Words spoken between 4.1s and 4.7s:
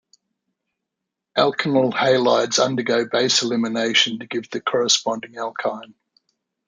to give the